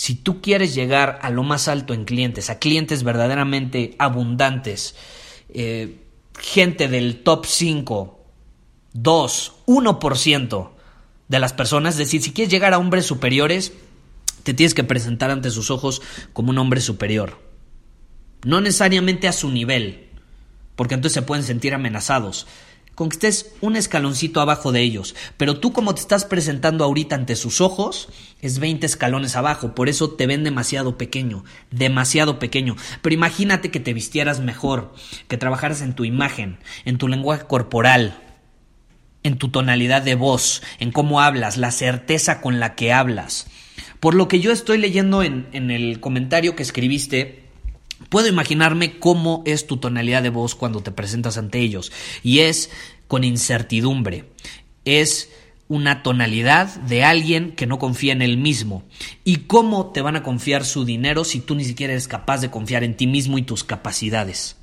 Si 0.00 0.14
tú 0.14 0.40
quieres 0.40 0.74
llegar 0.74 1.18
a 1.20 1.28
lo 1.28 1.42
más 1.42 1.68
alto 1.68 1.92
en 1.92 2.06
clientes, 2.06 2.48
a 2.48 2.58
clientes 2.58 3.02
verdaderamente 3.02 3.96
abundantes, 3.98 4.94
eh, 5.50 5.98
gente 6.38 6.88
del 6.88 7.22
top 7.22 7.44
5, 7.44 8.18
2, 8.94 9.52
1% 9.66 10.70
de 11.28 11.38
las 11.38 11.52
personas, 11.52 11.96
es 11.96 11.98
decir, 11.98 12.22
si 12.22 12.32
quieres 12.32 12.50
llegar 12.50 12.72
a 12.72 12.78
hombres 12.78 13.04
superiores, 13.04 13.74
te 14.42 14.54
tienes 14.54 14.72
que 14.72 14.84
presentar 14.84 15.30
ante 15.30 15.50
sus 15.50 15.70
ojos 15.70 16.00
como 16.32 16.48
un 16.48 16.56
hombre 16.56 16.80
superior. 16.80 17.38
No 18.42 18.62
necesariamente 18.62 19.28
a 19.28 19.34
su 19.34 19.50
nivel, 19.50 20.08
porque 20.76 20.94
entonces 20.94 21.12
se 21.12 21.26
pueden 21.26 21.44
sentir 21.44 21.74
amenazados. 21.74 22.46
Con 23.00 23.08
que 23.08 23.14
estés 23.14 23.54
un 23.62 23.76
escaloncito 23.76 24.42
abajo 24.42 24.72
de 24.72 24.82
ellos, 24.82 25.14
pero 25.38 25.58
tú 25.58 25.72
como 25.72 25.94
te 25.94 26.02
estás 26.02 26.26
presentando 26.26 26.84
ahorita 26.84 27.14
ante 27.14 27.34
sus 27.34 27.62
ojos, 27.62 28.10
es 28.42 28.58
20 28.58 28.84
escalones 28.84 29.36
abajo, 29.36 29.74
por 29.74 29.88
eso 29.88 30.10
te 30.10 30.26
ven 30.26 30.44
demasiado 30.44 30.98
pequeño, 30.98 31.42
demasiado 31.70 32.38
pequeño. 32.38 32.76
Pero 33.00 33.14
imagínate 33.14 33.70
que 33.70 33.80
te 33.80 33.94
vistieras 33.94 34.40
mejor, 34.40 34.92
que 35.28 35.38
trabajaras 35.38 35.80
en 35.80 35.94
tu 35.94 36.04
imagen, 36.04 36.58
en 36.84 36.98
tu 36.98 37.08
lenguaje 37.08 37.46
corporal, 37.46 38.20
en 39.22 39.38
tu 39.38 39.48
tonalidad 39.48 40.02
de 40.02 40.14
voz, 40.14 40.62
en 40.78 40.92
cómo 40.92 41.22
hablas, 41.22 41.56
la 41.56 41.70
certeza 41.70 42.42
con 42.42 42.60
la 42.60 42.74
que 42.74 42.92
hablas. 42.92 43.46
Por 43.98 44.14
lo 44.14 44.28
que 44.28 44.40
yo 44.40 44.52
estoy 44.52 44.76
leyendo 44.76 45.22
en, 45.22 45.48
en 45.52 45.70
el 45.70 46.00
comentario 46.00 46.54
que 46.54 46.62
escribiste, 46.62 47.39
puedo 48.08 48.28
imaginarme 48.28 48.98
cómo 48.98 49.42
es 49.46 49.66
tu 49.66 49.76
tonalidad 49.76 50.22
de 50.22 50.30
voz 50.30 50.54
cuando 50.54 50.82
te 50.82 50.90
presentas 50.90 51.38
ante 51.38 51.60
ellos. 51.60 51.92
Y 52.22 52.40
es 52.40 52.70
con 53.08 53.24
incertidumbre. 53.24 54.30
Es 54.84 55.30
una 55.68 56.02
tonalidad 56.02 56.66
de 56.80 57.04
alguien 57.04 57.52
que 57.52 57.66
no 57.66 57.78
confía 57.78 58.12
en 58.12 58.22
él 58.22 58.38
mismo. 58.38 58.82
¿Y 59.24 59.46
cómo 59.46 59.92
te 59.92 60.02
van 60.02 60.16
a 60.16 60.22
confiar 60.22 60.64
su 60.64 60.84
dinero 60.84 61.24
si 61.24 61.40
tú 61.40 61.54
ni 61.54 61.64
siquiera 61.64 61.92
eres 61.92 62.08
capaz 62.08 62.40
de 62.40 62.50
confiar 62.50 62.82
en 62.82 62.96
ti 62.96 63.06
mismo 63.06 63.38
y 63.38 63.42
tus 63.42 63.62
capacidades? 63.62 64.59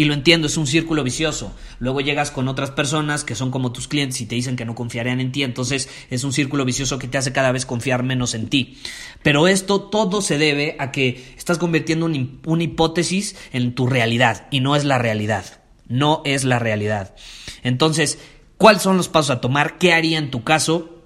Y 0.00 0.06
lo 0.06 0.14
entiendo, 0.14 0.46
es 0.46 0.56
un 0.56 0.66
círculo 0.66 1.04
vicioso. 1.04 1.54
Luego 1.78 2.00
llegas 2.00 2.30
con 2.30 2.48
otras 2.48 2.70
personas 2.70 3.22
que 3.22 3.34
son 3.34 3.50
como 3.50 3.70
tus 3.70 3.86
clientes 3.86 4.18
y 4.22 4.24
te 4.24 4.34
dicen 4.34 4.56
que 4.56 4.64
no 4.64 4.74
confiarían 4.74 5.20
en 5.20 5.30
ti, 5.30 5.42
entonces 5.42 5.90
es 6.08 6.24
un 6.24 6.32
círculo 6.32 6.64
vicioso 6.64 6.98
que 6.98 7.06
te 7.06 7.18
hace 7.18 7.34
cada 7.34 7.52
vez 7.52 7.66
confiar 7.66 8.02
menos 8.02 8.32
en 8.32 8.48
ti. 8.48 8.78
Pero 9.22 9.46
esto 9.46 9.78
todo 9.78 10.22
se 10.22 10.38
debe 10.38 10.74
a 10.78 10.90
que 10.90 11.34
estás 11.36 11.58
convirtiendo 11.58 12.06
una 12.06 12.62
hipótesis 12.62 13.36
en 13.52 13.74
tu 13.74 13.86
realidad 13.86 14.46
y 14.50 14.60
no 14.60 14.74
es 14.74 14.86
la 14.86 14.96
realidad. 14.96 15.60
No 15.86 16.22
es 16.24 16.44
la 16.44 16.58
realidad. 16.58 17.14
Entonces, 17.62 18.18
¿cuáles 18.56 18.80
son 18.80 18.96
los 18.96 19.10
pasos 19.10 19.32
a 19.32 19.42
tomar? 19.42 19.76
¿Qué 19.76 19.92
haría 19.92 20.16
en 20.16 20.30
tu 20.30 20.44
caso? 20.44 21.04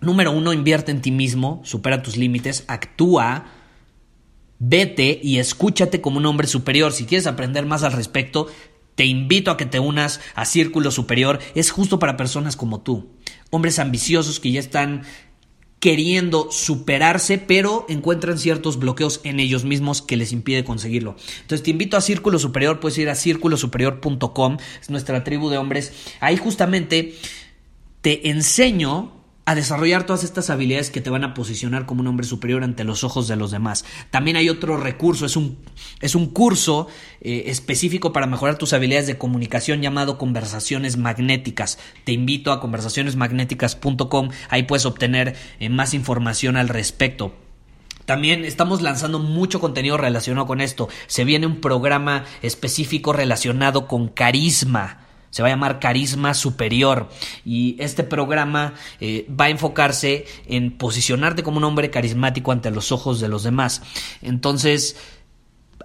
Número 0.00 0.32
uno, 0.32 0.52
invierte 0.52 0.90
en 0.90 1.00
ti 1.00 1.12
mismo, 1.12 1.60
supera 1.62 2.02
tus 2.02 2.16
límites, 2.16 2.64
actúa 2.66 3.44
Vete 4.64 5.18
y 5.20 5.40
escúchate 5.40 6.00
como 6.00 6.18
un 6.18 6.26
hombre 6.26 6.46
superior. 6.46 6.92
Si 6.92 7.04
quieres 7.04 7.26
aprender 7.26 7.66
más 7.66 7.82
al 7.82 7.94
respecto, 7.94 8.46
te 8.94 9.04
invito 9.04 9.50
a 9.50 9.56
que 9.56 9.66
te 9.66 9.80
unas 9.80 10.20
a 10.36 10.44
Círculo 10.44 10.92
Superior. 10.92 11.40
Es 11.56 11.72
justo 11.72 11.98
para 11.98 12.16
personas 12.16 12.54
como 12.54 12.80
tú. 12.80 13.10
Hombres 13.50 13.80
ambiciosos 13.80 14.38
que 14.38 14.52
ya 14.52 14.60
están 14.60 15.02
queriendo 15.80 16.52
superarse, 16.52 17.38
pero 17.38 17.86
encuentran 17.88 18.38
ciertos 18.38 18.78
bloqueos 18.78 19.20
en 19.24 19.40
ellos 19.40 19.64
mismos 19.64 20.00
que 20.00 20.16
les 20.16 20.30
impide 20.30 20.62
conseguirlo. 20.62 21.16
Entonces 21.40 21.64
te 21.64 21.72
invito 21.72 21.96
a 21.96 22.00
Círculo 22.00 22.38
Superior, 22.38 22.78
puedes 22.78 22.98
ir 22.98 23.08
a 23.08 23.16
círculosuperior.com, 23.16 24.58
es 24.80 24.90
nuestra 24.90 25.24
tribu 25.24 25.50
de 25.50 25.58
hombres. 25.58 25.92
Ahí 26.20 26.36
justamente 26.36 27.16
te 28.00 28.30
enseño 28.30 29.21
a 29.44 29.54
desarrollar 29.54 30.06
todas 30.06 30.22
estas 30.22 30.50
habilidades 30.50 30.90
que 30.90 31.00
te 31.00 31.10
van 31.10 31.24
a 31.24 31.34
posicionar 31.34 31.84
como 31.84 32.00
un 32.00 32.06
hombre 32.06 32.26
superior 32.26 32.62
ante 32.62 32.84
los 32.84 33.02
ojos 33.02 33.26
de 33.26 33.36
los 33.36 33.50
demás. 33.50 33.84
También 34.10 34.36
hay 34.36 34.48
otro 34.48 34.76
recurso, 34.76 35.26
es 35.26 35.36
un, 35.36 35.58
es 36.00 36.14
un 36.14 36.26
curso 36.26 36.86
eh, 37.20 37.44
específico 37.46 38.12
para 38.12 38.26
mejorar 38.26 38.56
tus 38.56 38.72
habilidades 38.72 39.08
de 39.08 39.18
comunicación 39.18 39.82
llamado 39.82 40.16
Conversaciones 40.16 40.96
Magnéticas. 40.96 41.78
Te 42.04 42.12
invito 42.12 42.52
a 42.52 42.60
conversacionesmagnéticas.com, 42.60 44.30
ahí 44.48 44.62
puedes 44.62 44.86
obtener 44.86 45.34
eh, 45.58 45.68
más 45.68 45.92
información 45.94 46.56
al 46.56 46.68
respecto. 46.68 47.34
También 48.04 48.44
estamos 48.44 48.82
lanzando 48.82 49.18
mucho 49.18 49.60
contenido 49.60 49.96
relacionado 49.96 50.46
con 50.46 50.60
esto. 50.60 50.88
Se 51.06 51.24
viene 51.24 51.46
un 51.46 51.60
programa 51.60 52.24
específico 52.42 53.12
relacionado 53.12 53.86
con 53.86 54.08
carisma 54.08 55.01
se 55.32 55.42
va 55.42 55.48
a 55.48 55.50
llamar 55.50 55.80
Carisma 55.80 56.34
Superior 56.34 57.08
y 57.44 57.74
este 57.78 58.04
programa 58.04 58.74
eh, 59.00 59.26
va 59.28 59.46
a 59.46 59.48
enfocarse 59.48 60.26
en 60.46 60.76
posicionarte 60.76 61.42
como 61.42 61.56
un 61.56 61.64
hombre 61.64 61.90
carismático 61.90 62.52
ante 62.52 62.70
los 62.70 62.92
ojos 62.92 63.18
de 63.18 63.28
los 63.28 63.42
demás. 63.42 63.82
Entonces, 64.20 64.96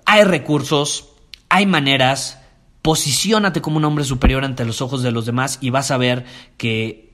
hay 0.05 0.25
recursos, 0.25 1.13
hay 1.47 1.65
maneras, 1.65 2.39
posiciónate 2.81 3.61
como 3.61 3.77
un 3.77 3.85
hombre 3.85 4.03
superior 4.03 4.43
ante 4.43 4.65
los 4.65 4.81
ojos 4.81 5.01
de 5.01 5.11
los 5.11 5.25
demás 5.25 5.59
y 5.61 5.69
vas 5.69 5.91
a 5.91 5.97
ver 5.97 6.25
que 6.57 7.13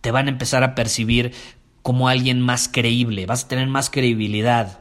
te 0.00 0.10
van 0.10 0.26
a 0.26 0.30
empezar 0.30 0.64
a 0.64 0.74
percibir 0.74 1.34
como 1.82 2.08
alguien 2.08 2.40
más 2.40 2.70
creíble, 2.72 3.26
vas 3.26 3.44
a 3.44 3.48
tener 3.48 3.68
más 3.68 3.90
credibilidad, 3.90 4.80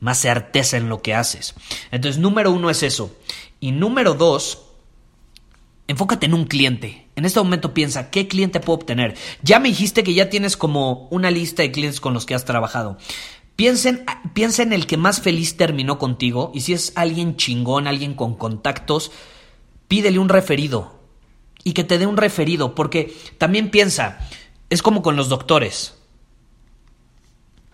más 0.00 0.18
certeza 0.18 0.76
en 0.76 0.90
lo 0.90 1.00
que 1.00 1.14
haces. 1.14 1.54
Entonces, 1.90 2.20
número 2.20 2.50
uno 2.50 2.68
es 2.68 2.82
eso. 2.82 3.16
Y 3.58 3.72
número 3.72 4.14
dos, 4.14 4.71
Enfócate 5.92 6.24
en 6.24 6.32
un 6.32 6.46
cliente. 6.46 7.06
En 7.16 7.26
este 7.26 7.38
momento 7.38 7.74
piensa, 7.74 8.08
¿qué 8.08 8.26
cliente 8.26 8.60
puedo 8.60 8.78
obtener? 8.78 9.14
Ya 9.42 9.58
me 9.58 9.68
dijiste 9.68 10.02
que 10.02 10.14
ya 10.14 10.30
tienes 10.30 10.56
como 10.56 11.06
una 11.10 11.30
lista 11.30 11.60
de 11.60 11.70
clientes 11.70 12.00
con 12.00 12.14
los 12.14 12.24
que 12.24 12.34
has 12.34 12.46
trabajado. 12.46 12.96
Piensa 13.56 13.90
en, 13.90 14.06
piensa 14.32 14.62
en 14.62 14.72
el 14.72 14.86
que 14.86 14.96
más 14.96 15.20
feliz 15.20 15.58
terminó 15.58 15.98
contigo 15.98 16.50
y 16.54 16.62
si 16.62 16.72
es 16.72 16.94
alguien 16.96 17.36
chingón, 17.36 17.86
alguien 17.86 18.14
con 18.14 18.36
contactos, 18.36 19.12
pídele 19.86 20.18
un 20.18 20.30
referido 20.30 20.98
y 21.62 21.74
que 21.74 21.84
te 21.84 21.98
dé 21.98 22.06
un 22.06 22.16
referido, 22.16 22.74
porque 22.74 23.14
también 23.36 23.70
piensa, 23.70 24.18
es 24.70 24.80
como 24.80 25.02
con 25.02 25.14
los 25.14 25.28
doctores. 25.28 25.98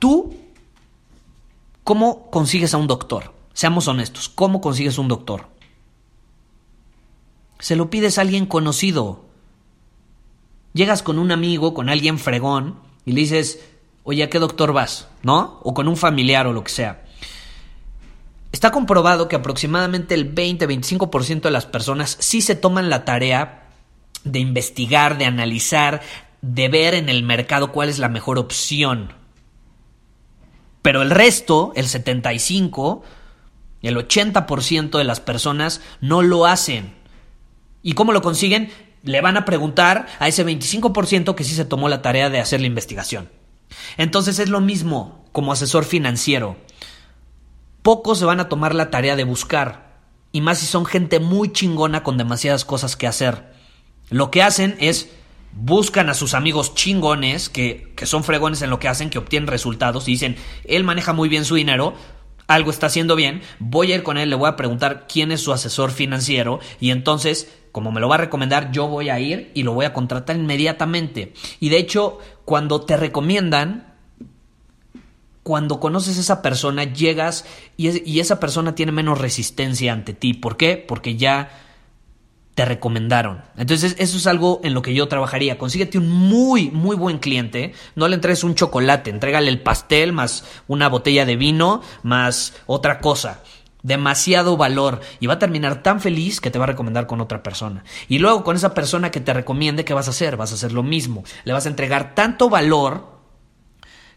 Tú, 0.01 0.35
¿cómo 1.85 2.29
consigues 2.33 2.75
a 2.75 2.79
un 2.79 2.89
doctor? 2.89 3.33
Seamos 3.53 3.87
honestos, 3.87 4.29
¿cómo 4.29 4.61
consigues 4.61 4.99
un 4.99 5.07
doctor? 5.07 5.57
Se 7.59 7.77
lo 7.77 7.91
pides 7.91 8.19
a 8.19 8.23
alguien 8.23 8.47
conocido. 8.47 9.27
llegas 10.75 11.03
con 11.03 11.19
un 11.19 11.33
amigo, 11.33 11.75
con 11.75 11.89
alguien 11.89 12.19
fregón, 12.19 12.79
y 13.05 13.13
le 13.13 13.23
dices, 13.23 13.61
oye, 14.05 14.23
¿a 14.23 14.31
qué 14.31 14.39
doctor 14.39 14.73
vas? 14.73 15.09
¿No? 15.23 15.61
O 15.65 15.75
con 15.75 15.89
un 15.89 15.97
familiar 15.97 16.47
o 16.47 16.53
lo 16.53 16.63
que 16.63 16.71
sea. 16.71 17.05
Está 18.53 18.71
comprobado 18.71 19.29
que 19.29 19.37
aproximadamente 19.37 20.15
el 20.15 20.35
20-25% 20.35 21.43
de 21.43 21.51
las 21.51 21.67
personas 21.67 22.17
sí 22.21 22.41
se 22.41 22.55
toman 22.55 22.91
la 22.91 23.05
tarea 23.05 23.69
de 24.25 24.39
investigar, 24.39 25.19
de 25.19 25.27
analizar, 25.27 26.01
de 26.43 26.69
ver 26.69 26.95
en 26.95 27.09
el 27.09 27.23
mercado 27.23 27.73
cuál 27.73 27.89
es 27.89 27.99
la 27.99 28.09
mejor 28.09 28.39
opción. 28.39 29.13
Pero 30.83 31.03
el 31.03 31.11
resto, 31.11 31.73
el 31.77 31.87
75, 31.87 33.03
el 33.83 33.97
80% 33.97 34.97
de 34.97 35.05
las 35.05 35.21
personas 35.21 35.81
no 36.01 36.23
lo 36.23 36.47
hacen. 36.47 36.95
¿Y 37.83 37.93
cómo 37.95 38.13
lo 38.13 38.23
consiguen? 38.23 38.71
Le 39.03 39.21
van 39.21 39.37
a 39.37 39.45
preguntar 39.45 40.07
a 40.19 40.29
ese 40.29 40.45
25% 40.45 41.35
que 41.35 41.45
sí 41.45 41.55
se 41.55 41.65
tomó 41.65 41.89
la 41.89 42.03
tarea 42.03 42.31
de 42.31 42.41
hacer 42.41 42.61
la 42.61 42.67
investigación. 42.67 43.29
Entonces 43.97 44.39
es 44.39 44.49
lo 44.49 44.61
mismo 44.61 45.25
como 45.33 45.53
asesor 45.53 45.85
financiero. 45.85 46.57
Pocos 47.83 48.19
se 48.19 48.25
van 48.25 48.41
a 48.41 48.49
tomar 48.49 48.75
la 48.75 48.91
tarea 48.91 49.17
de 49.17 49.25
buscar, 49.25 50.01
y 50.33 50.41
más 50.41 50.59
si 50.59 50.67
son 50.67 50.85
gente 50.85 51.21
muy 51.21 51.53
chingona 51.53 52.03
con 52.03 52.19
demasiadas 52.19 52.65
cosas 52.65 52.97
que 52.97 53.07
hacer. 53.07 53.53
Lo 54.11 54.31
que 54.31 54.43
hacen 54.43 54.77
es 54.81 55.11
buscan 55.53 56.09
a 56.09 56.15
sus 56.15 56.35
amigos 56.35 56.75
chingones 56.75 57.49
que, 57.49 57.93
que 57.97 58.07
son 58.07 58.25
fregones 58.25 58.63
en 58.63 58.71
lo 58.71 58.79
que 58.79 58.89
hacen, 58.89 59.11
que 59.11 59.19
obtienen 59.19 59.49
resultados 59.49 60.07
y 60.09 60.13
dicen, 60.13 60.37
él 60.65 60.85
maneja 60.85 61.13
muy 61.13 61.29
bien 61.29 61.45
su 61.45 61.55
dinero, 61.55 61.95
algo 62.47 62.71
está 62.71 62.87
haciendo 62.87 63.17
bien, 63.17 63.43
voy 63.59 63.93
a 63.93 63.97
ir 63.97 64.03
con 64.03 64.19
él, 64.19 64.31
le 64.31 64.37
voy 64.37 64.49
a 64.49 64.57
preguntar 64.57 65.07
quién 65.09 65.33
es 65.33 65.41
su 65.41 65.53
asesor 65.53 65.91
financiero 65.91 66.61
y 66.81 66.91
entonces, 66.91 67.53
como 67.79 67.93
me 67.93 68.01
lo 68.01 68.09
va 68.09 68.17
a 68.17 68.19
recomendar, 68.19 68.73
yo 68.73 68.89
voy 68.89 69.09
a 69.09 69.21
ir 69.21 69.53
y 69.55 69.63
lo 69.63 69.73
voy 69.73 69.85
a 69.85 69.93
contratar 69.93 70.35
inmediatamente. 70.35 71.33
Y 71.61 71.69
de 71.69 71.79
hecho, 71.79 72.19
cuando 72.45 72.81
te 72.81 72.97
recomiendan, 72.97 73.95
cuando 75.45 75.79
conoces 75.79 76.19
a 76.19 76.21
esa 76.23 76.43
persona, 76.43 76.83
llegas 76.83 77.45
y, 77.77 78.19
esa 78.19 78.41
persona 78.41 78.75
tiene 78.75 78.91
menos 78.91 79.21
resistencia 79.21 79.93
ante 79.93 80.13
ti. 80.13 80.35
¿Por 80.35 80.57
qué? 80.57 80.77
Porque 80.77 81.15
ya 81.15 81.51
te 82.57 82.65
recomendaron. 82.65 83.45
Entonces, 83.57 83.95
eso 84.01 84.17
es 84.17 84.27
algo 84.27 84.61
en 84.65 84.75
lo 84.75 84.83
que 84.83 84.93
yo 84.93 85.07
trabajaría. 85.07 85.57
Consíguete 85.57 85.99
un 85.99 86.11
muy, 86.11 86.73
muy 86.73 86.97
buen 86.97 87.19
cliente. 87.19 87.75
No 87.95 88.09
le 88.09 88.17
entregues 88.17 88.43
un 88.43 88.57
chocolate, 88.57 89.11
entrégale 89.11 89.51
el 89.51 89.61
pastel 89.61 90.13
más 90.13 90.45
una 90.67 90.89
botella 90.89 91.25
de 91.25 91.37
vino 91.37 91.81
más 92.03 92.55
otra 92.67 92.99
cosa. 92.99 93.41
Demasiado 93.83 94.57
valor 94.57 95.01
y 95.21 95.27
va 95.27 95.35
a 95.35 95.39
terminar 95.39 95.83
tan 95.83 96.01
feliz 96.01 96.41
que 96.41 96.51
te 96.51 96.59
va 96.59 96.65
a 96.65 96.69
recomendar 96.69 97.07
con 97.07 97.21
otra 97.21 97.43
persona. 97.43 97.85
Y 98.09 98.19
luego 98.19 98.45
con 98.45 98.57
esa 98.57 98.75
persona 98.75 99.11
que 99.11 99.21
te 99.21 99.33
recomiende, 99.33 99.85
¿qué 99.85 99.95
vas 99.95 100.09
a 100.09 100.11
hacer? 100.11 100.37
Vas 100.37 100.53
a 100.53 100.57
hacer 100.57 100.73
lo 100.73 100.83
mismo. 100.83 101.25
Le 101.45 101.53
vas 101.53 101.67
a 101.67 101.69
entregar 101.69 102.15
tanto 102.15 102.49
valor 102.49 103.19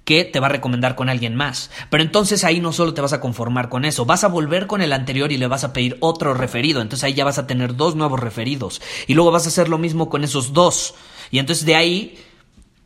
que 0.03 0.25
te 0.25 0.39
va 0.39 0.47
a 0.47 0.51
recomendar 0.51 0.95
con 0.95 1.09
alguien 1.09 1.35
más. 1.35 1.69
Pero 1.89 2.03
entonces 2.03 2.43
ahí 2.43 2.59
no 2.59 2.73
solo 2.73 2.93
te 2.93 3.01
vas 3.01 3.13
a 3.13 3.21
conformar 3.21 3.69
con 3.69 3.85
eso, 3.85 4.05
vas 4.05 4.23
a 4.23 4.27
volver 4.27 4.67
con 4.67 4.81
el 4.81 4.93
anterior 4.93 5.31
y 5.31 5.37
le 5.37 5.47
vas 5.47 5.63
a 5.63 5.73
pedir 5.73 5.97
otro 5.99 6.33
referido. 6.33 6.81
Entonces 6.81 7.03
ahí 7.03 7.13
ya 7.13 7.25
vas 7.25 7.37
a 7.37 7.47
tener 7.47 7.75
dos 7.75 7.95
nuevos 7.95 8.19
referidos. 8.19 8.81
Y 9.07 9.13
luego 9.13 9.31
vas 9.31 9.45
a 9.45 9.49
hacer 9.49 9.69
lo 9.69 9.77
mismo 9.77 10.09
con 10.09 10.23
esos 10.23 10.53
dos. 10.53 10.95
Y 11.29 11.39
entonces 11.39 11.65
de 11.65 11.75
ahí 11.75 12.17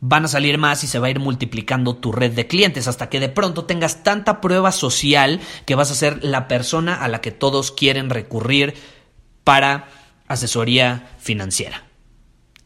van 0.07 0.25
a 0.25 0.27
salir 0.27 0.59
más 0.59 0.83
y 0.83 0.87
se 0.87 0.99
va 0.99 1.07
a 1.07 1.09
ir 1.09 1.19
multiplicando 1.19 1.95
tu 1.95 2.11
red 2.11 2.31
de 2.31 2.45
clientes 2.45 2.87
hasta 2.87 3.09
que 3.09 3.19
de 3.19 3.29
pronto 3.29 3.65
tengas 3.65 4.03
tanta 4.03 4.39
prueba 4.39 4.71
social 4.71 5.39
que 5.65 5.73
vas 5.73 5.89
a 5.89 5.95
ser 5.95 6.23
la 6.23 6.47
persona 6.47 6.93
a 6.93 7.07
la 7.07 7.21
que 7.21 7.31
todos 7.31 7.71
quieren 7.71 8.11
recurrir 8.11 8.75
para 9.43 9.87
asesoría 10.27 11.09
financiera. 11.17 11.85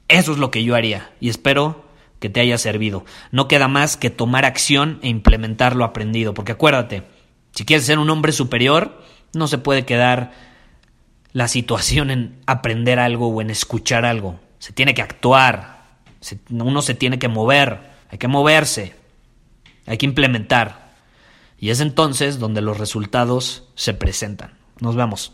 Eso 0.09 0.33
es 0.33 0.37
lo 0.37 0.51
que 0.51 0.65
yo 0.65 0.75
haría 0.75 1.11
y 1.21 1.29
espero 1.29 1.85
que 2.19 2.29
te 2.29 2.41
haya 2.41 2.57
servido. 2.57 3.05
No 3.31 3.47
queda 3.47 3.69
más 3.69 3.95
que 3.95 4.09
tomar 4.09 4.43
acción 4.43 4.99
e 5.01 5.07
implementar 5.07 5.77
lo 5.77 5.85
aprendido, 5.85 6.33
porque 6.33 6.51
acuérdate, 6.51 7.03
si 7.53 7.63
quieres 7.63 7.85
ser 7.85 7.99
un 7.99 8.09
hombre 8.09 8.33
superior, 8.33 9.01
no 9.33 9.47
se 9.47 9.59
puede 9.59 9.85
quedar 9.85 10.33
la 11.31 11.47
situación 11.47 12.11
en 12.11 12.41
aprender 12.47 12.99
algo 12.99 13.29
o 13.29 13.41
en 13.41 13.49
escuchar 13.49 14.03
algo. 14.03 14.41
Se 14.57 14.73
tiene 14.73 14.93
que 14.93 15.01
actuar, 15.01 15.78
uno 16.51 16.81
se 16.81 16.95
tiene 16.95 17.19
que 17.19 17.27
mover, 17.27 17.79
hay 18.09 18.17
que 18.17 18.27
moverse, 18.27 18.93
hay 19.85 19.97
que 19.97 20.05
implementar. 20.05 20.89
Y 21.59 21.71
es 21.71 21.81
entonces 21.81 22.39
donde 22.39 22.61
los 22.61 22.77
resultados 22.77 23.63
se 23.75 23.93
presentan. 23.93 24.57
Nos 24.79 24.95
vemos. 24.95 25.33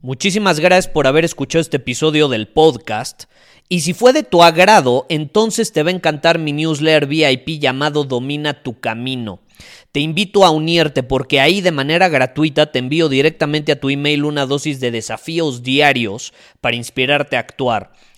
Muchísimas 0.00 0.60
gracias 0.60 0.92
por 0.92 1.06
haber 1.06 1.24
escuchado 1.24 1.60
este 1.60 1.78
episodio 1.78 2.28
del 2.28 2.48
podcast. 2.48 3.24
Y 3.68 3.80
si 3.80 3.94
fue 3.94 4.12
de 4.12 4.22
tu 4.22 4.42
agrado, 4.42 5.06
entonces 5.08 5.72
te 5.72 5.82
va 5.82 5.90
a 5.90 5.94
encantar 5.94 6.38
mi 6.38 6.52
newsletter 6.52 7.06
VIP 7.06 7.58
llamado 7.58 8.04
Domina 8.04 8.62
tu 8.62 8.80
Camino. 8.80 9.40
Te 9.92 10.00
invito 10.00 10.44
a 10.44 10.50
unirte 10.50 11.02
porque 11.02 11.40
ahí 11.40 11.60
de 11.60 11.70
manera 11.70 12.08
gratuita 12.08 12.70
te 12.70 12.80
envío 12.80 13.08
directamente 13.08 13.72
a 13.72 13.80
tu 13.80 13.88
email 13.88 14.24
una 14.24 14.44
dosis 14.44 14.80
de 14.80 14.90
desafíos 14.90 15.62
diarios 15.62 16.34
para 16.60 16.76
inspirarte 16.76 17.36
a 17.36 17.40
actuar. 17.40 17.92